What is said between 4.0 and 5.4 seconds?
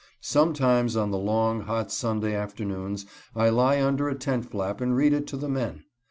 a tent flap and read it to